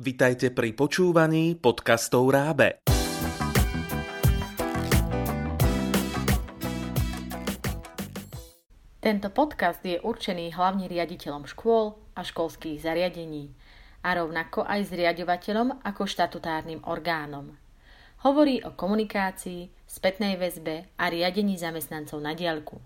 Vitajte 0.00 0.48
pri 0.48 0.72
počúvaní 0.72 1.60
podcastov 1.60 2.32
Rábe. 2.32 2.80
Tento 8.96 9.28
podcast 9.28 9.84
je 9.84 10.00
určený 10.00 10.56
hlavne 10.56 10.88
riaditeľom 10.88 11.44
škôl 11.44 12.00
a 12.16 12.24
školských 12.24 12.80
zariadení 12.80 13.52
a 14.00 14.16
rovnako 14.16 14.64
aj 14.64 14.88
zriadovateľom 14.88 15.84
ako 15.84 16.08
štatutárnym 16.08 16.80
orgánom. 16.88 17.60
Hovorí 18.24 18.64
o 18.64 18.72
komunikácii, 18.72 19.68
spätnej 19.84 20.40
väzbe 20.40 20.96
a 20.96 21.12
riadení 21.12 21.60
zamestnancov 21.60 22.24
na 22.24 22.32
diaľku. 22.32 22.80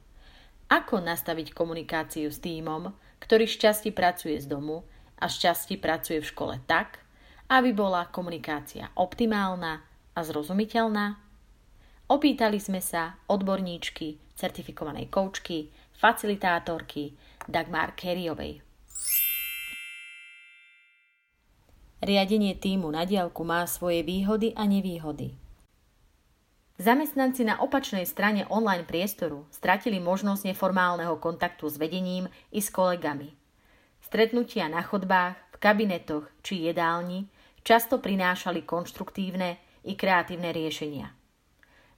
Ako 0.66 0.98
nastaviť 0.98 1.54
komunikáciu 1.54 2.26
s 2.26 2.42
týmom, 2.42 2.90
ktorý 3.22 3.46
šťastí 3.46 3.94
pracuje 3.94 4.42
z 4.42 4.50
domu 4.50 4.82
a 5.14 5.30
šťastí 5.30 5.78
pracuje 5.78 6.18
v 6.18 6.26
škole 6.26 6.58
tak, 6.66 7.04
aby 7.55 7.71
bola 7.71 8.11
komunikácia 8.11 8.91
optimálna 8.98 9.78
a 10.10 10.20
zrozumiteľná? 10.27 11.15
Opýtali 12.11 12.59
sme 12.59 12.83
sa 12.83 13.23
odborníčky, 13.30 14.19
certifikovanej 14.34 15.06
koučky, 15.06 15.70
facilitátorky 15.95 17.14
Dagmar 17.47 17.95
Kerryovej. 17.95 18.59
Riadenie 22.02 22.59
týmu 22.59 22.91
na 22.91 23.06
diálku 23.06 23.47
má 23.47 23.62
svoje 23.70 24.02
výhody 24.02 24.50
a 24.59 24.66
nevýhody. 24.66 25.39
Zamestnanci 26.75 27.47
na 27.47 27.62
opačnej 27.62 28.02
strane 28.02 28.50
online 28.50 28.83
priestoru 28.83 29.47
stratili 29.55 30.02
možnosť 30.02 30.50
neformálneho 30.50 31.23
kontaktu 31.23 31.70
s 31.70 31.78
vedením 31.78 32.27
i 32.50 32.59
s 32.59 32.66
kolegami. 32.75 33.30
Stretnutia 34.02 34.66
na 34.66 34.83
chodbách, 34.83 35.39
v 35.55 35.56
kabinetoch 35.62 36.27
či 36.42 36.66
jedálni 36.66 37.30
často 37.64 37.98
prinášali 37.98 38.62
konštruktívne 38.62 39.59
i 39.88 39.96
kreatívne 39.96 40.52
riešenia. 40.52 41.11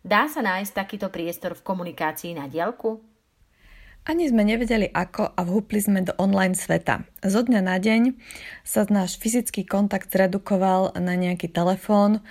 Dá 0.06 0.30
sa 0.30 0.38
nájsť 0.38 0.72
takýto 0.72 1.10
priestor 1.10 1.58
v 1.58 1.66
komunikácii 1.66 2.38
na 2.38 2.46
diaľku? 2.46 3.02
Ani 4.06 4.30
sme 4.30 4.46
nevedeli 4.46 4.86
ako 4.86 5.34
a 5.34 5.41
vhúpli 5.42 5.82
sme 5.82 6.06
do 6.06 6.14
online 6.22 6.54
sveta. 6.54 7.02
Zo 7.27 7.42
dňa 7.42 7.58
na 7.58 7.82
deň 7.82 8.14
sa 8.62 8.86
náš 8.86 9.19
fyzický 9.19 9.66
kontakt 9.66 10.14
zredukoval 10.14 10.94
na 10.94 11.19
nejaký 11.19 11.50
telefón, 11.50 12.22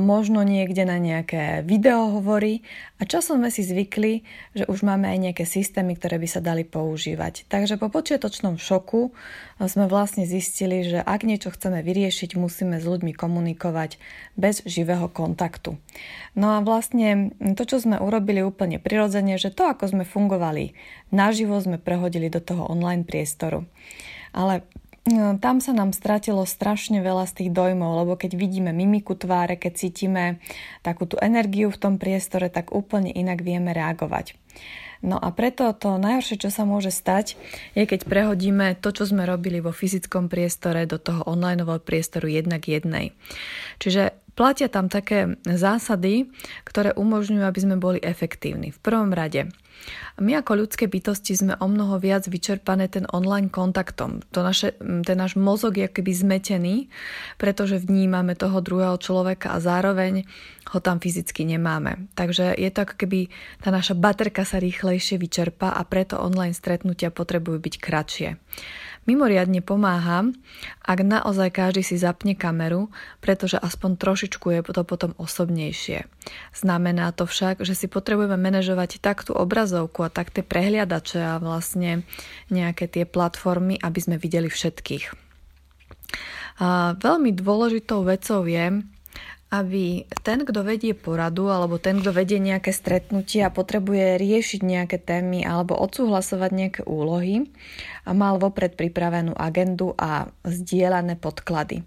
možno 0.00 0.40
niekde 0.40 0.88
na 0.88 0.96
nejaké 0.96 1.60
videohovory 1.60 2.64
a 2.96 3.04
časom 3.04 3.44
sme 3.44 3.52
si 3.52 3.60
zvykli, 3.60 4.24
že 4.56 4.64
už 4.64 4.80
máme 4.80 5.12
aj 5.12 5.18
nejaké 5.28 5.44
systémy, 5.44 5.92
ktoré 6.00 6.16
by 6.16 6.28
sa 6.28 6.40
dali 6.40 6.64
používať. 6.64 7.44
Takže 7.52 7.76
po 7.76 7.92
počiatočnom 7.92 8.56
šoku 8.56 9.12
sme 9.60 9.92
vlastne 9.92 10.24
zistili, 10.24 10.88
že 10.88 11.04
ak 11.04 11.28
niečo 11.28 11.52
chceme 11.52 11.84
vyriešiť, 11.84 12.40
musíme 12.40 12.80
s 12.80 12.88
ľuďmi 12.88 13.12
komunikovať 13.12 14.00
bez 14.40 14.64
živého 14.64 15.12
kontaktu. 15.12 15.76
No 16.32 16.56
a 16.56 16.64
vlastne 16.64 17.36
to, 17.60 17.68
čo 17.68 17.76
sme 17.76 18.00
urobili 18.00 18.40
úplne 18.40 18.80
prirodzene, 18.80 19.36
že 19.36 19.52
to, 19.52 19.68
ako 19.68 19.92
sme 19.92 20.04
fungovali 20.08 20.72
naživo, 21.12 21.60
sme 21.60 21.76
prehodili 21.76 22.32
do 22.32 22.40
toho 22.40 22.64
online 22.72 23.04
priestoru. 23.04 23.68
Ale 24.34 24.66
no, 25.06 25.38
tam 25.38 25.62
sa 25.62 25.72
nám 25.76 25.94
stratilo 25.94 26.42
strašne 26.48 27.04
veľa 27.04 27.30
z 27.30 27.32
tých 27.44 27.50
dojmov, 27.54 28.04
lebo 28.04 28.12
keď 28.18 28.34
vidíme 28.34 28.74
mimiku 28.74 29.14
tváre, 29.14 29.54
keď 29.54 29.72
cítime 29.78 30.24
takú 30.82 31.06
tú 31.06 31.20
energiu 31.20 31.70
v 31.70 31.80
tom 31.80 31.94
priestore, 32.00 32.50
tak 32.50 32.74
úplne 32.74 33.12
inak 33.12 33.44
vieme 33.44 33.70
reagovať. 33.70 34.34
No 35.04 35.20
a 35.20 35.28
preto 35.36 35.68
to 35.76 36.00
najhoršie, 36.00 36.40
čo 36.40 36.48
sa 36.48 36.64
môže 36.64 36.88
stať, 36.88 37.36
je 37.76 37.84
keď 37.84 38.08
prehodíme 38.08 38.72
to, 38.80 38.88
čo 38.88 39.04
sme 39.04 39.28
robili 39.28 39.60
vo 39.60 39.68
fyzickom 39.68 40.32
priestore 40.32 40.88
do 40.88 40.96
toho 40.96 41.20
online 41.28 41.60
priestoru 41.60 42.24
jednak 42.24 42.64
jednej. 42.64 43.12
Čiže 43.84 44.16
platia 44.32 44.72
tam 44.72 44.88
také 44.88 45.36
zásady, 45.44 46.32
ktoré 46.64 46.96
umožňujú, 46.96 47.44
aby 47.44 47.60
sme 47.60 47.76
boli 47.76 48.00
efektívni. 48.00 48.72
V 48.72 48.80
prvom 48.80 49.12
rade 49.12 49.52
my 50.22 50.38
ako 50.38 50.64
ľudské 50.64 50.86
bytosti 50.86 51.34
sme 51.34 51.54
o 51.58 51.66
mnoho 51.66 51.98
viac 51.98 52.30
vyčerpané 52.30 52.86
ten 52.86 53.04
online 53.10 53.50
kontaktom. 53.50 54.22
To 54.30 54.46
naše, 54.46 54.78
ten 54.78 55.16
náš 55.18 55.34
mozog 55.34 55.74
je 55.74 55.90
keby 55.90 56.12
zmetený, 56.14 56.86
pretože 57.34 57.82
vnímame 57.82 58.38
toho 58.38 58.62
druhého 58.62 58.94
človeka 59.02 59.52
a 59.52 59.58
zároveň 59.58 60.22
ho 60.70 60.78
tam 60.78 61.02
fyzicky 61.02 61.42
nemáme. 61.44 62.08
Takže 62.14 62.54
je 62.54 62.70
to 62.70 62.86
ako 62.86 62.94
keby 62.94 63.28
tá 63.60 63.74
naša 63.74 63.98
baterka 63.98 64.46
sa 64.46 64.62
rýchlejšie 64.62 65.18
vyčerpa 65.18 65.74
a 65.74 65.82
preto 65.82 66.16
online 66.22 66.54
stretnutia 66.54 67.10
potrebujú 67.10 67.58
byť 67.58 67.74
kratšie. 67.82 68.28
Mimoriadne 69.04 69.60
pomáha, 69.60 70.32
ak 70.80 70.98
naozaj 71.04 71.52
každý 71.52 71.84
si 71.84 72.00
zapne 72.00 72.32
kameru, 72.32 72.88
pretože 73.20 73.60
aspoň 73.60 74.00
trošičku 74.00 74.46
je 74.48 74.60
to 74.64 74.82
potom 74.84 75.12
osobnejšie. 75.20 76.08
Znamená 76.56 77.12
to 77.12 77.28
však, 77.28 77.60
že 77.60 77.76
si 77.76 77.84
potrebujeme 77.84 78.40
manažovať 78.40 79.04
tak 79.04 79.28
tú 79.28 79.36
obrazovku 79.36 80.08
a 80.08 80.12
tak 80.12 80.32
tie 80.32 80.40
prehliadače 80.40 81.20
a 81.20 81.36
vlastne 81.36 82.08
nejaké 82.48 82.88
tie 82.88 83.04
platformy, 83.04 83.76
aby 83.76 83.98
sme 84.00 84.16
videli 84.16 84.48
všetkých. 84.48 85.12
A 86.64 86.94
veľmi 86.96 87.34
dôležitou 87.34 88.06
vecou 88.06 88.46
je, 88.46 88.80
aby 89.54 90.02
ten, 90.26 90.42
kto 90.42 90.66
vedie 90.66 90.98
poradu 90.98 91.46
alebo 91.46 91.78
ten, 91.78 92.02
kto 92.02 92.10
vedie 92.10 92.42
nejaké 92.42 92.74
stretnutie 92.74 93.46
a 93.46 93.54
potrebuje 93.54 94.18
riešiť 94.18 94.60
nejaké 94.66 94.98
témy 94.98 95.46
alebo 95.46 95.78
odsúhlasovať 95.78 96.50
nejaké 96.50 96.82
úlohy, 96.82 97.46
mal 98.12 98.36
vopred 98.36 98.76
pripravenú 98.76 99.32
agendu 99.32 99.96
a 99.96 100.28
zdieľané 100.44 101.16
podklady. 101.16 101.86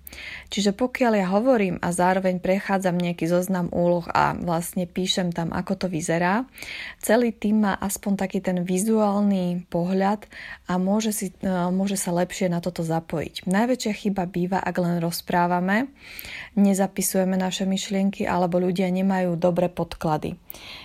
Čiže 0.49 0.73
pokiaľ 0.73 1.13
ja 1.13 1.27
hovorím 1.29 1.77
a 1.83 1.93
zároveň 1.93 2.41
prechádzam 2.41 2.97
nejaký 2.97 3.29
zoznam 3.29 3.69
úloh 3.69 4.07
a 4.09 4.33
vlastne 4.33 4.89
píšem 4.89 5.29
tam, 5.29 5.53
ako 5.53 5.85
to 5.85 5.87
vyzerá, 5.91 6.47
celý 7.03 7.29
tým 7.29 7.69
má 7.69 7.73
aspoň 7.77 8.13
taký 8.17 8.39
ten 8.41 8.65
vizuálny 8.65 9.69
pohľad 9.69 10.25
a 10.65 10.81
môže, 10.81 11.13
si, 11.13 11.29
e, 11.43 11.51
môže 11.69 11.99
sa 11.99 12.13
lepšie 12.13 12.49
na 12.49 12.63
toto 12.63 12.81
zapojiť. 12.81 13.45
Najväčšia 13.45 13.93
chyba 13.93 14.25
býva, 14.25 14.57
ak 14.61 14.75
len 14.77 14.97
rozprávame, 14.97 15.89
nezapisujeme 16.57 17.37
naše 17.37 17.56
myšlienky 17.63 18.27
alebo 18.27 18.59
ľudia 18.59 18.91
nemajú 18.91 19.39
dobré 19.39 19.71
podklady. 19.71 20.35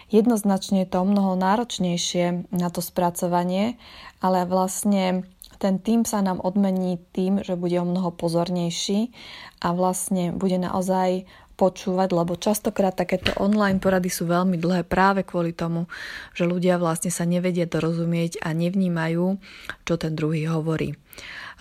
Jednoznačne 0.09 0.87
je 0.87 0.89
to 0.89 1.05
mnoho 1.05 1.37
náročnejšie 1.37 2.55
na 2.55 2.69
to 2.71 2.81
spracovanie, 2.81 3.77
ale 4.23 4.47
vlastne 4.47 5.27
ten 5.59 5.79
tým 5.79 6.03
sa 6.03 6.23
nám 6.23 6.43
odmení 6.43 6.99
tým, 7.15 7.43
že 7.43 7.55
bude 7.55 7.79
o 7.79 7.87
mnoho 7.87 8.11
pozornejší 8.15 9.15
a 9.63 9.71
vlastne 9.75 10.35
bude 10.35 10.59
naozaj 10.59 11.27
počúvať, 11.55 12.11
lebo 12.11 12.35
častokrát 12.35 12.99
takéto 12.99 13.31
online 13.39 13.79
porady 13.79 14.11
sú 14.11 14.27
veľmi 14.27 14.59
dlhé 14.59 14.83
práve 14.83 15.23
kvôli 15.23 15.55
tomu, 15.55 15.87
že 16.35 16.49
ľudia 16.49 16.83
vlastne 16.83 17.15
sa 17.15 17.23
nevedia 17.23 17.71
dorozumieť 17.71 18.43
a 18.43 18.51
nevnímajú, 18.51 19.39
čo 19.87 19.95
ten 19.95 20.19
druhý 20.19 20.51
hovorí. 20.51 20.99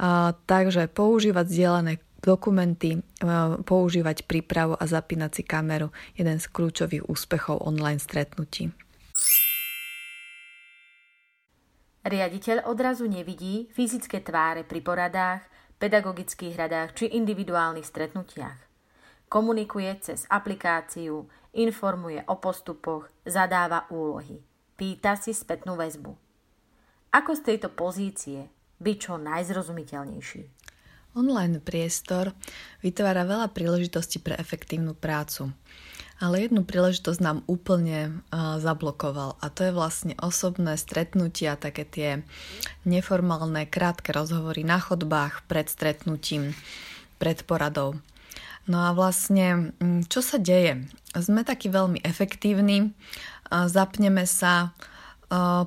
A, 0.02 0.34
takže 0.50 0.90
používať 0.90 1.46
zdieľané 1.46 1.94
dokumenty, 2.22 2.98
e, 2.98 3.00
používať 3.66 4.30
prípravu 4.30 4.78
a 4.78 4.86
zapínať 4.86 5.32
si 5.36 5.44
kameru, 5.44 5.90
jeden 6.14 6.38
z 6.38 6.46
kľúčových 6.48 7.10
úspechov 7.10 7.66
online 7.66 8.00
stretnutí. 8.00 8.72
Riaditeľ 12.02 12.66
odrazu 12.66 13.06
nevidí 13.06 13.70
fyzické 13.78 14.26
tváre 14.26 14.66
pri 14.66 14.82
poradách, 14.82 15.42
pedagogických 15.78 16.58
radách 16.58 16.98
či 16.98 17.06
individuálnych 17.14 17.86
stretnutiach. 17.86 18.58
Komunikuje 19.30 19.90
cez 20.02 20.26
aplikáciu, 20.30 21.30
informuje 21.58 22.22
o 22.26 22.36
postupoch, 22.38 23.10
zadáva 23.26 23.86
úlohy. 23.90 24.42
Pýta 24.78 25.18
si 25.18 25.34
spätnú 25.34 25.78
väzbu. 25.78 26.14
Ako 27.14 27.38
z 27.38 27.42
tejto 27.54 27.70
pozície 27.70 28.50
byť 28.82 28.96
čo 28.98 29.14
najzrozumiteľnejší? 29.22 30.61
Online 31.12 31.60
priestor 31.60 32.32
vytvára 32.80 33.28
veľa 33.28 33.52
príležitostí 33.52 34.24
pre 34.24 34.40
efektívnu 34.40 34.96
prácu. 34.96 35.52
Ale 36.22 36.46
jednu 36.46 36.62
príležitosť 36.62 37.18
nám 37.18 37.42
úplne 37.50 38.22
zablokoval 38.32 39.42
a 39.42 39.46
to 39.50 39.66
je 39.66 39.74
vlastne 39.74 40.14
osobné 40.22 40.78
stretnutia, 40.78 41.58
také 41.58 41.82
tie 41.82 42.10
neformálne 42.86 43.66
krátke 43.66 44.14
rozhovory 44.14 44.62
na 44.62 44.78
chodbách 44.78 45.42
pred 45.50 45.66
stretnutím, 45.66 46.54
pred 47.18 47.42
poradou. 47.42 47.98
No 48.70 48.86
a 48.86 48.94
vlastne, 48.94 49.74
čo 50.14 50.22
sa 50.22 50.38
deje? 50.38 50.86
Sme 51.18 51.42
takí 51.42 51.74
veľmi 51.74 52.06
efektívni, 52.06 52.94
zapneme 53.50 54.30
sa, 54.30 54.78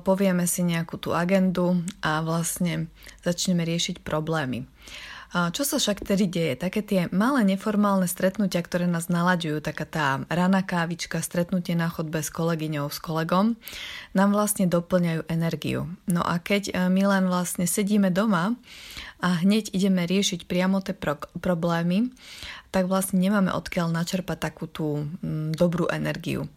povieme 0.07 0.47
si 0.47 0.63
nejakú 0.63 0.95
tú 0.95 1.11
agendu 1.11 1.83
a 1.99 2.23
vlastne 2.23 2.87
začneme 3.27 3.67
riešiť 3.67 3.99
problémy. 4.07 4.71
Čo 5.35 5.67
sa 5.67 5.83
však 5.83 6.07
tedy 6.07 6.31
deje? 6.31 6.55
Také 6.55 6.79
tie 6.79 7.11
malé 7.11 7.43
neformálne 7.43 8.07
stretnutia, 8.07 8.63
ktoré 8.63 8.87
nás 8.87 9.11
nalaďujú, 9.11 9.59
taká 9.59 9.83
tá 9.83 10.07
raná 10.31 10.63
kávička, 10.63 11.19
stretnutie 11.19 11.75
na 11.75 11.91
chodbe 11.91 12.23
s 12.23 12.31
kolegyňou, 12.31 12.87
s 12.87 13.03
kolegom, 13.03 13.59
nám 14.15 14.29
vlastne 14.31 14.63
doplňajú 14.71 15.27
energiu. 15.27 15.91
No 16.07 16.23
a 16.23 16.39
keď 16.39 16.71
e, 16.71 16.73
my 16.87 17.03
len 17.11 17.23
vlastne 17.27 17.67
sedíme 17.67 18.15
doma 18.15 18.55
a 19.23 19.41
hneď 19.41 19.71
ideme 19.71 20.03
riešiť 20.03 20.49
priamo 20.49 20.83
tie 20.83 20.95
pro- 20.95 21.21
problémy, 21.39 22.11
tak 22.75 22.91
vlastne 22.91 23.23
nemáme 23.23 23.55
odkiaľ 23.55 23.87
načerpať 23.87 24.37
takú 24.51 24.67
tú 24.67 25.07
mm, 25.23 25.55
dobrú 25.55 25.87
energiu. 25.87 26.51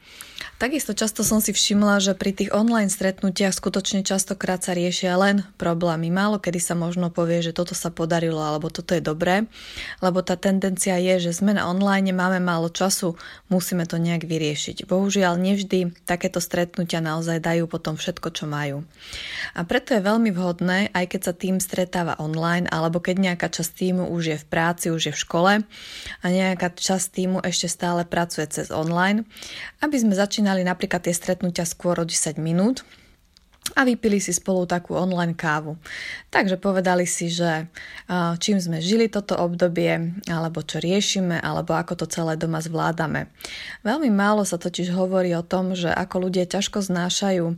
Takisto 0.58 0.90
často 0.90 1.22
som 1.22 1.38
si 1.38 1.54
všimla, 1.54 2.02
že 2.02 2.18
pri 2.18 2.34
tých 2.34 2.50
online 2.50 2.90
stretnutiach 2.90 3.54
skutočne 3.54 4.02
častokrát 4.02 4.58
sa 4.58 4.74
riešia 4.74 5.14
len 5.14 5.46
problémy. 5.54 6.10
Málo 6.10 6.42
kedy 6.42 6.58
sa 6.58 6.74
možno 6.74 7.14
povie, 7.14 7.46
že 7.46 7.54
toto 7.54 7.78
sa 7.78 7.94
podarilo 7.94 8.42
alebo 8.42 8.66
toto 8.66 8.98
je 8.98 9.02
dobré, 9.02 9.46
lebo 10.02 10.18
tá 10.26 10.34
tendencia 10.34 10.98
je, 10.98 11.30
že 11.30 11.38
sme 11.38 11.54
na 11.54 11.70
online, 11.70 12.10
máme 12.10 12.42
málo 12.42 12.66
času, 12.74 13.14
musíme 13.46 13.86
to 13.86 14.02
nejak 14.02 14.26
vyriešiť. 14.26 14.90
Bohužiaľ, 14.90 15.38
nevždy 15.38 15.94
takéto 16.02 16.42
stretnutia 16.42 16.98
naozaj 16.98 17.38
dajú 17.38 17.70
potom 17.70 17.94
všetko, 17.94 18.28
čo 18.34 18.50
majú. 18.50 18.82
A 19.54 19.62
preto 19.62 19.94
je 19.94 20.02
veľmi 20.02 20.34
vhodné, 20.34 20.90
aj 20.90 21.14
keď 21.14 21.20
sa 21.22 21.34
tým 21.38 21.62
stretáva 21.62 22.18
online, 22.18 22.47
alebo 22.72 23.04
keď 23.04 23.16
nejaká 23.20 23.52
časť 23.52 23.72
týmu 23.76 24.04
už 24.08 24.22
je 24.32 24.38
v 24.40 24.46
práci, 24.48 24.88
už 24.88 25.02
je 25.10 25.12
v 25.12 25.22
škole, 25.22 25.52
a 26.22 26.26
nejaká 26.26 26.72
časť 26.72 27.06
týmu 27.12 27.38
ešte 27.44 27.68
stále 27.68 28.08
pracuje 28.08 28.48
cez 28.48 28.72
online, 28.72 29.28
aby 29.84 29.96
sme 30.00 30.16
začínali 30.16 30.64
napríklad 30.64 31.04
tie 31.04 31.12
stretnutia 31.12 31.68
skôr 31.68 32.00
o 32.00 32.04
10 32.08 32.40
minút, 32.40 32.88
a 33.78 33.86
vypili 33.86 34.18
si 34.18 34.34
spolu 34.34 34.66
takú 34.66 34.98
online 34.98 35.38
kávu. 35.38 35.78
Takže 36.34 36.58
povedali 36.58 37.06
si, 37.06 37.30
že 37.30 37.70
čím 38.42 38.58
sme 38.58 38.82
žili 38.82 39.06
toto 39.06 39.38
obdobie, 39.38 40.18
alebo 40.26 40.66
čo 40.66 40.82
riešime, 40.82 41.38
alebo 41.38 41.78
ako 41.78 42.02
to 42.02 42.10
celé 42.10 42.34
doma 42.34 42.58
zvládame. 42.58 43.30
Veľmi 43.86 44.10
málo 44.10 44.42
sa 44.42 44.58
totiž 44.58 44.90
hovorí 44.90 45.30
o 45.38 45.46
tom, 45.46 45.78
že 45.78 45.94
ako 45.94 46.26
ľudia 46.26 46.50
ťažko 46.50 46.82
znášajú 46.82 47.54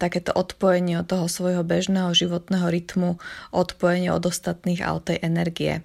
takéto 0.00 0.32
odpojenie 0.32 1.04
od 1.04 1.10
toho 1.10 1.28
svojho 1.28 1.60
bežného 1.68 2.16
životného 2.16 2.64
rytmu, 2.64 3.20
odpojenie 3.52 4.08
od 4.08 4.24
ostatných 4.24 4.80
a 4.80 4.96
od 4.96 5.12
tej 5.12 5.20
energie. 5.20 5.84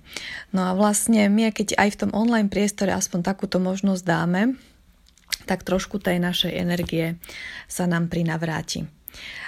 No 0.56 0.70
a 0.70 0.72
vlastne 0.80 1.28
my, 1.28 1.52
keď 1.52 1.76
aj 1.76 1.90
v 1.92 2.00
tom 2.08 2.12
online 2.16 2.48
priestore 2.48 2.96
aspoň 2.96 3.20
takúto 3.26 3.60
možnosť 3.60 4.04
dáme, 4.08 4.56
tak 5.44 5.68
trošku 5.68 6.00
tej 6.00 6.24
našej 6.24 6.56
energie 6.56 7.20
sa 7.68 7.84
nám 7.84 8.08
prinavráti. 8.08 8.88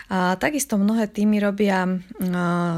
A 0.06 0.38
takisto 0.38 0.78
mnohé 0.78 1.10
týmy 1.10 1.42
robia 1.42 1.90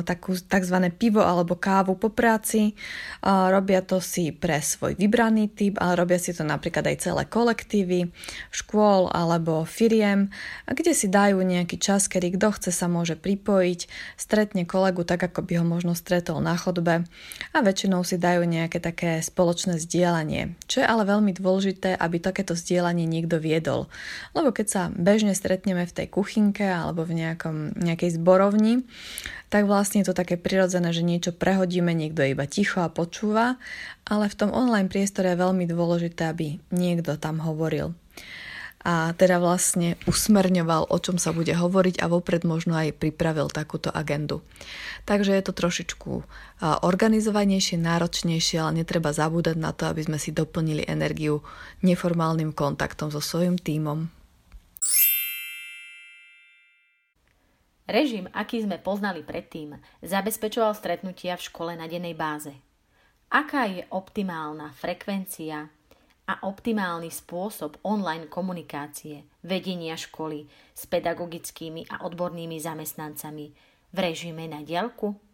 takú 0.07 0.31
tzv. 0.31 0.77
pivo 0.95 1.19
alebo 1.19 1.59
kávu 1.59 1.99
po 1.99 2.07
práci. 2.07 2.71
A 3.19 3.51
robia 3.51 3.83
to 3.83 3.99
si 3.99 4.31
pre 4.31 4.63
svoj 4.63 4.95
vybraný 4.95 5.51
typ, 5.51 5.75
ale 5.83 5.99
robia 5.99 6.23
si 6.23 6.31
to 6.31 6.47
napríklad 6.47 6.87
aj 6.87 7.03
celé 7.03 7.27
kolektívy, 7.27 8.15
škôl 8.47 9.11
alebo 9.11 9.67
firiem, 9.67 10.31
kde 10.63 10.95
si 10.95 11.11
dajú 11.11 11.43
nejaký 11.43 11.75
čas, 11.75 12.07
kedy 12.07 12.39
kto 12.39 12.55
chce 12.55 12.71
sa 12.71 12.87
môže 12.87 13.19
pripojiť, 13.19 13.91
stretne 14.15 14.63
kolegu 14.63 15.03
tak, 15.03 15.19
ako 15.19 15.43
by 15.43 15.59
ho 15.59 15.65
možno 15.67 15.99
stretol 15.99 16.39
na 16.39 16.55
chodbe 16.55 17.03
a 17.51 17.57
väčšinou 17.59 18.07
si 18.07 18.15
dajú 18.15 18.47
nejaké 18.47 18.79
také 18.79 19.19
spoločné 19.19 19.83
zdieľanie. 19.83 20.55
Čo 20.71 20.79
je 20.79 20.87
ale 20.87 21.03
veľmi 21.03 21.35
dôležité, 21.35 21.99
aby 21.99 22.23
takéto 22.23 22.55
zdieľanie 22.55 23.03
niekto 23.03 23.35
viedol. 23.35 23.91
Lebo 24.31 24.55
keď 24.55 24.67
sa 24.71 24.81
bežne 24.95 25.35
stretneme 25.35 25.83
v 25.83 25.91
tej 25.91 26.07
kuchynke 26.07 26.63
alebo 26.77 27.01
v 27.07 27.17
nejakom, 27.25 27.73
nejakej 27.73 28.21
zborovni, 28.21 28.85
tak 29.49 29.65
vlastne 29.65 30.03
je 30.03 30.11
to 30.11 30.15
také 30.17 30.37
prirodzené, 30.37 30.93
že 30.93 31.01
niečo 31.01 31.31
prehodíme, 31.33 31.95
niekto 31.95 32.21
iba 32.21 32.45
ticho 32.45 32.83
a 32.83 32.93
počúva, 32.93 33.57
ale 34.05 34.29
v 34.29 34.37
tom 34.37 34.53
online 34.53 34.91
priestore 34.91 35.33
je 35.33 35.41
veľmi 35.41 35.65
dôležité, 35.65 36.29
aby 36.29 36.61
niekto 36.69 37.17
tam 37.17 37.41
hovoril 37.41 37.97
a 38.87 39.11
teda 39.11 39.43
vlastne 39.43 39.99
usmerňoval, 40.07 40.87
o 40.87 40.97
čom 41.03 41.19
sa 41.19 41.35
bude 41.35 41.51
hovoriť 41.51 41.99
a 41.99 42.07
vopred 42.07 42.47
možno 42.47 42.79
aj 42.79 42.95
pripravil 42.95 43.51
takúto 43.51 43.91
agendu. 43.91 44.39
Takže 45.03 45.35
je 45.35 45.43
to 45.43 45.51
trošičku 45.51 46.11
organizovanejšie, 46.87 47.75
náročnejšie, 47.75 48.63
ale 48.63 48.83
netreba 48.83 49.11
zabúdať 49.11 49.59
na 49.59 49.75
to, 49.75 49.91
aby 49.91 50.07
sme 50.07 50.15
si 50.15 50.31
doplnili 50.31 50.87
energiu 50.87 51.43
neformálnym 51.83 52.55
kontaktom 52.55 53.11
so 53.11 53.19
svojím 53.19 53.59
tímom. 53.59 54.07
Režim, 57.87 58.27
aký 58.35 58.67
sme 58.67 58.83
poznali 58.83 59.23
predtým, 59.23 59.79
zabezpečoval 60.03 60.75
stretnutia 60.75 61.39
v 61.39 61.45
škole 61.47 61.71
na 61.79 61.87
dennej 61.87 62.11
báze. 62.19 62.51
Aká 63.31 63.63
je 63.67 63.87
optimálna 63.95 64.75
frekvencia 64.75 65.71
a 66.27 66.33
optimálny 66.43 67.07
spôsob 67.07 67.79
online 67.87 68.27
komunikácie, 68.27 69.23
vedenia 69.39 69.95
školy 69.95 70.43
s 70.75 70.83
pedagogickými 70.83 71.87
a 71.87 72.03
odbornými 72.03 72.59
zamestnancami 72.59 73.45
v 73.91 73.97
režime 73.97 74.51
na 74.51 74.59
diaľku? 74.67 75.26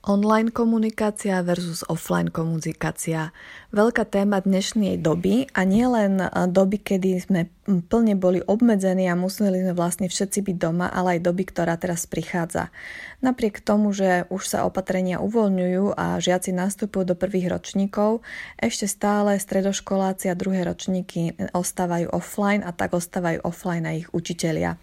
Online 0.00 0.48
komunikácia 0.48 1.44
versus 1.44 1.84
offline 1.84 2.32
komunikácia. 2.32 3.36
Veľká 3.68 4.08
téma 4.08 4.40
dnešnej 4.40 4.96
doby 4.96 5.52
a 5.52 5.68
nie 5.68 5.84
len 5.84 6.16
doby, 6.48 6.80
kedy 6.80 7.20
sme 7.20 7.52
plne 7.68 8.16
boli 8.16 8.40
obmedzení 8.40 9.06
a 9.06 9.14
museli 9.14 9.60
sme 9.60 9.76
vlastne 9.76 10.08
všetci 10.08 10.40
byť 10.42 10.56
doma, 10.56 10.88
ale 10.88 11.20
aj 11.20 11.28
doby, 11.28 11.44
ktorá 11.44 11.76
teraz 11.76 12.08
prichádza. 12.08 12.72
Napriek 13.20 13.60
tomu, 13.60 13.92
že 13.92 14.24
už 14.32 14.42
sa 14.48 14.64
opatrenia 14.64 15.20
uvoľňujú 15.20 15.92
a 15.94 16.16
žiaci 16.16 16.56
nastupujú 16.56 17.12
do 17.12 17.14
prvých 17.14 17.52
ročníkov, 17.52 18.24
ešte 18.56 18.88
stále 18.88 19.36
stredoškoláci 19.36 20.32
a 20.32 20.34
druhé 20.34 20.64
ročníky 20.64 21.36
ostávajú 21.52 22.08
offline 22.10 22.64
a 22.64 22.72
tak 22.72 22.96
ostávajú 22.96 23.44
offline 23.44 23.84
aj 23.84 23.96
ich 24.02 24.08
učitelia. 24.16 24.80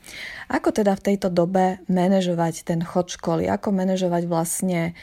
Ako 0.48 0.72
teda 0.72 0.94
v 0.94 1.12
tejto 1.12 1.34
dobe 1.34 1.82
manažovať 1.90 2.70
ten 2.70 2.86
chod 2.86 3.10
školy? 3.12 3.50
Ako 3.50 3.74
manažovať 3.74 4.24
vlastne 4.30 4.96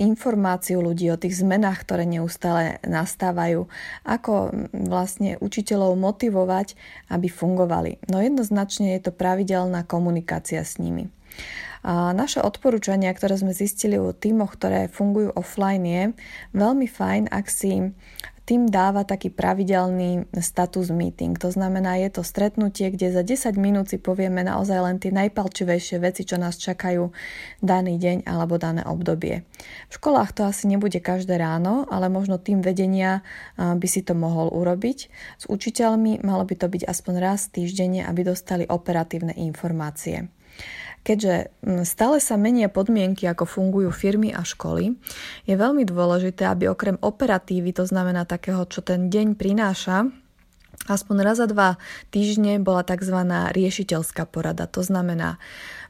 informáciu 0.00 0.80
ľudí 0.80 1.12
o 1.12 1.20
tých 1.20 1.40
zmenách, 1.40 1.84
ktoré 1.84 2.08
neustále 2.08 2.80
nastávajú? 2.86 3.68
Ako 4.06 4.52
vlastne 4.72 5.36
učiteľov 5.40 5.98
motivovať, 5.98 6.74
aby 7.12 7.28
fungovali. 7.28 8.02
No 8.08 8.20
jednoznačne 8.24 8.96
je 8.96 9.08
to 9.08 9.12
pravidelná 9.12 9.84
komunikácia 9.84 10.64
s 10.64 10.80
nimi. 10.80 11.12
A 11.82 12.14
naše 12.14 12.38
odporúčania, 12.38 13.10
ktoré 13.10 13.34
sme 13.34 13.50
zistili 13.50 13.98
u 13.98 14.14
týmoch, 14.14 14.54
ktoré 14.54 14.86
fungujú 14.86 15.34
offline, 15.34 15.82
je 15.82 16.02
veľmi 16.54 16.86
fajn, 16.86 17.26
ak 17.34 17.50
si 17.50 17.90
tým 18.42 18.66
dáva 18.66 19.06
taký 19.06 19.30
pravidelný 19.30 20.26
status 20.42 20.90
meeting. 20.90 21.38
To 21.38 21.54
znamená, 21.54 21.94
je 22.02 22.10
to 22.10 22.26
stretnutie, 22.26 22.90
kde 22.90 23.14
za 23.14 23.22
10 23.22 23.54
minút 23.54 23.94
si 23.94 24.02
povieme 24.02 24.42
naozaj 24.42 24.78
len 24.82 24.96
tie 24.98 25.14
najpalčivejšie 25.14 26.02
veci, 26.02 26.26
čo 26.26 26.42
nás 26.42 26.58
čakajú 26.58 27.14
daný 27.62 28.02
deň 28.02 28.26
alebo 28.26 28.58
dané 28.58 28.82
obdobie. 28.82 29.46
V 29.86 29.92
školách 29.94 30.34
to 30.34 30.42
asi 30.42 30.66
nebude 30.66 30.98
každé 30.98 31.38
ráno, 31.38 31.86
ale 31.86 32.10
možno 32.10 32.42
tým 32.42 32.66
vedenia 32.66 33.22
by 33.54 33.86
si 33.86 34.02
to 34.02 34.18
mohol 34.18 34.50
urobiť. 34.50 34.98
S 35.38 35.44
učiteľmi 35.46 36.26
malo 36.26 36.42
by 36.42 36.54
to 36.58 36.66
byť 36.66 36.82
aspoň 36.82 37.14
raz 37.22 37.46
týždenne, 37.46 38.02
aby 38.02 38.26
dostali 38.26 38.66
operatívne 38.66 39.38
informácie. 39.38 40.26
Keďže 41.02 41.50
stále 41.82 42.22
sa 42.22 42.38
menia 42.38 42.70
podmienky, 42.70 43.26
ako 43.26 43.42
fungujú 43.42 43.90
firmy 43.90 44.30
a 44.30 44.46
školy, 44.46 44.94
je 45.50 45.54
veľmi 45.58 45.82
dôležité, 45.82 46.46
aby 46.46 46.70
okrem 46.70 46.94
operatívy, 47.02 47.74
to 47.74 47.82
znamená 47.82 48.22
takého, 48.22 48.62
čo 48.70 48.86
ten 48.86 49.10
deň 49.10 49.34
prináša, 49.34 50.06
aspoň 50.86 51.16
raz 51.26 51.42
za 51.42 51.50
dva 51.50 51.74
týždne 52.14 52.62
bola 52.62 52.86
tzv. 52.86 53.18
riešiteľská 53.50 54.30
porada. 54.30 54.70
To 54.70 54.82
znamená, 54.86 55.42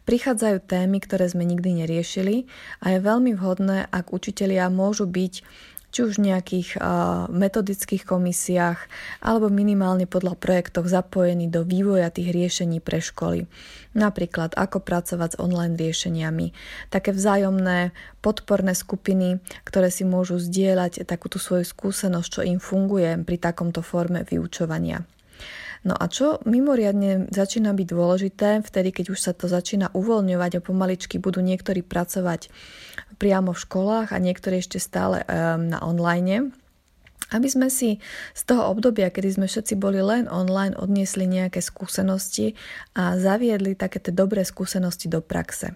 prichádzajú 0.09 0.65
témy, 0.65 0.99
ktoré 1.05 1.29
sme 1.29 1.45
nikdy 1.45 1.85
neriešili 1.85 2.49
a 2.83 2.97
je 2.97 2.99
veľmi 2.99 3.37
vhodné, 3.37 3.93
ak 3.93 4.17
učitelia 4.17 4.73
môžu 4.73 5.05
byť 5.05 5.45
či 5.93 6.09
už 6.09 6.17
v 6.17 6.33
nejakých 6.33 6.81
metodických 7.29 8.09
komisiách 8.09 8.81
alebo 9.21 9.53
minimálne 9.53 10.09
podľa 10.09 10.41
projektoch 10.41 10.89
zapojení 10.89 11.53
do 11.53 11.69
vývoja 11.69 12.09
tých 12.09 12.33
riešení 12.33 12.81
pre 12.81 13.05
školy. 13.05 13.45
Napríklad 13.93 14.57
ako 14.57 14.81
pracovať 14.81 15.37
s 15.37 15.41
online 15.41 15.77
riešeniami, 15.77 16.57
také 16.89 17.13
vzájomné 17.13 17.93
podporné 18.25 18.73
skupiny, 18.73 19.45
ktoré 19.69 19.93
si 19.93 20.09
môžu 20.09 20.41
zdieľať 20.41 21.05
takúto 21.05 21.37
svoju 21.37 21.69
skúsenosť, 21.69 22.29
čo 22.33 22.41
im 22.41 22.57
funguje 22.57 23.21
pri 23.21 23.37
takomto 23.37 23.85
forme 23.85 24.25
vyučovania. 24.25 25.05
No 25.83 25.99
a 25.99 26.07
čo 26.07 26.39
mimoriadne 26.47 27.27
začína 27.35 27.75
byť 27.75 27.87
dôležité, 27.91 28.49
vtedy 28.63 28.95
keď 28.95 29.19
už 29.19 29.19
sa 29.19 29.33
to 29.35 29.51
začína 29.51 29.91
uvoľňovať 29.91 30.63
a 30.63 30.65
pomaličky 30.65 31.19
budú 31.19 31.43
niektorí 31.43 31.83
pracovať 31.83 32.55
priamo 33.19 33.51
v 33.51 33.63
školách 33.67 34.15
a 34.15 34.23
niektorí 34.23 34.63
ešte 34.63 34.79
stále 34.79 35.27
um, 35.27 35.67
na 35.67 35.83
online, 35.83 36.55
aby 37.35 37.49
sme 37.51 37.67
si 37.67 37.99
z 38.37 38.43
toho 38.47 38.71
obdobia, 38.71 39.11
kedy 39.11 39.43
sme 39.43 39.47
všetci 39.51 39.75
boli 39.75 39.99
len 39.99 40.31
online, 40.31 40.79
odniesli 40.79 41.27
nejaké 41.27 41.59
skúsenosti 41.59 42.55
a 42.95 43.19
zaviedli 43.19 43.75
také 43.75 43.99
tie 43.99 44.15
dobré 44.15 44.47
skúsenosti 44.47 45.11
do 45.11 45.19
praxe. 45.19 45.75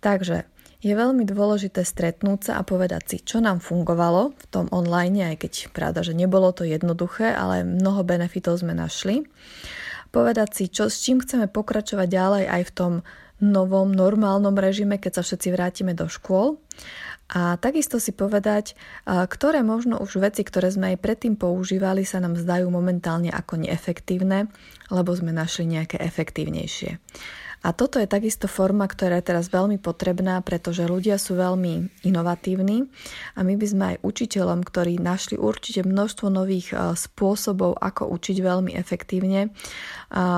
Takže 0.00 0.48
je 0.84 0.92
veľmi 0.92 1.24
dôležité 1.24 1.82
stretnúť 1.82 2.52
sa 2.52 2.52
a 2.60 2.66
povedať 2.66 3.02
si, 3.08 3.16
čo 3.24 3.40
nám 3.40 3.64
fungovalo 3.64 4.36
v 4.36 4.44
tom 4.52 4.66
online, 4.70 5.34
aj 5.34 5.46
keď 5.46 5.52
pravda, 5.72 6.00
že 6.04 6.12
nebolo 6.12 6.52
to 6.52 6.68
jednoduché, 6.68 7.32
ale 7.32 7.64
mnoho 7.64 8.04
benefitov 8.04 8.60
sme 8.60 8.76
našli. 8.76 9.24
Povedať 10.12 10.48
si, 10.52 10.64
čo, 10.68 10.88
s 10.88 11.02
čím 11.02 11.20
chceme 11.20 11.48
pokračovať 11.48 12.08
ďalej 12.08 12.44
aj 12.48 12.62
v 12.68 12.74
tom 12.74 12.92
novom 13.40 13.92
normálnom 13.92 14.56
režime, 14.56 14.96
keď 14.96 15.20
sa 15.20 15.22
všetci 15.24 15.48
vrátime 15.52 15.92
do 15.92 16.08
škôl. 16.08 16.56
A 17.26 17.58
takisto 17.58 17.98
si 17.98 18.14
povedať, 18.14 18.78
ktoré 19.04 19.66
možno 19.66 19.98
už 19.98 20.22
veci, 20.22 20.46
ktoré 20.46 20.70
sme 20.70 20.94
aj 20.94 21.02
predtým 21.02 21.34
používali, 21.34 22.06
sa 22.06 22.22
nám 22.22 22.38
zdajú 22.38 22.70
momentálne 22.70 23.34
ako 23.34 23.66
neefektívne, 23.66 24.46
lebo 24.94 25.10
sme 25.10 25.34
našli 25.34 25.66
nejaké 25.66 25.98
efektívnejšie. 25.98 27.02
A 27.66 27.74
toto 27.74 27.98
je 27.98 28.06
takisto 28.06 28.46
forma, 28.46 28.86
ktorá 28.86 29.18
je 29.18 29.34
teraz 29.34 29.50
veľmi 29.50 29.82
potrebná, 29.82 30.38
pretože 30.46 30.86
ľudia 30.86 31.18
sú 31.18 31.34
veľmi 31.34 32.06
inovatívni 32.06 32.86
a 33.34 33.42
my 33.42 33.58
by 33.58 33.66
sme 33.66 33.84
aj 33.90 33.96
učiteľom, 34.06 34.62
ktorí 34.62 35.02
našli 35.02 35.34
určite 35.34 35.82
množstvo 35.82 36.30
nových 36.30 36.70
spôsobov, 36.94 37.74
ako 37.82 38.06
učiť 38.14 38.38
veľmi 38.38 38.70
efektívne, 38.70 39.50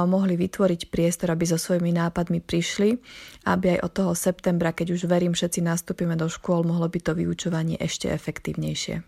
mohli 0.08 0.40
vytvoriť 0.40 0.88
priestor, 0.88 1.37
aby 1.37 1.44
so 1.44 1.61
svojimi 1.61 1.92
nápadmi 1.92 2.40
prišli, 2.40 2.97
aby 3.44 3.76
aj 3.76 3.80
od 3.85 3.92
toho 3.92 4.12
septembra, 4.16 4.73
keď 4.73 4.97
už 4.97 5.04
verím, 5.04 5.37
všetci 5.37 5.61
nastúpime 5.61 6.16
do 6.16 6.32
škôl, 6.32 6.64
mohlo 6.64 6.88
by 6.88 6.97
to 6.97 7.12
vyučovanie 7.12 7.76
ešte 7.76 8.08
efektívnejšie. 8.08 9.04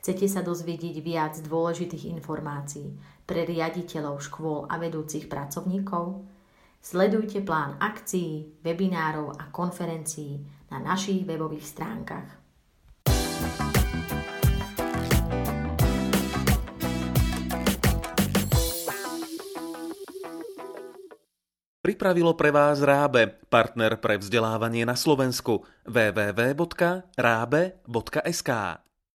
Chcete 0.00 0.32
sa 0.32 0.40
dozvedieť 0.40 0.96
viac 1.04 1.36
dôležitých 1.44 2.08
informácií 2.08 2.96
pre 3.30 3.46
riaditeľov 3.46 4.18
škôl 4.18 4.66
a 4.66 4.74
vedúcich 4.74 5.30
pracovníkov? 5.30 6.26
Sledujte 6.82 7.38
plán 7.46 7.78
akcií, 7.78 8.58
webinárov 8.58 9.38
a 9.38 9.54
konferencií 9.54 10.42
na 10.74 10.82
našich 10.82 11.22
webových 11.22 11.62
stránkach. 11.62 12.26
Pripravilo 21.80 22.34
pre 22.34 22.50
vás 22.50 22.82
Rábe, 22.82 23.30
partner 23.46 23.94
pre 24.02 24.18
vzdelávanie 24.18 24.82
na 24.82 24.98
Slovensku 24.98 25.62
www.rábe.sk. 25.86 26.50